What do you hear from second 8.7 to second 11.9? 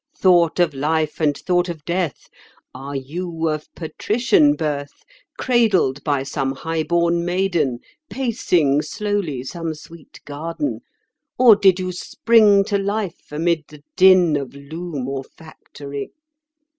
slowly some sweet garden? Or did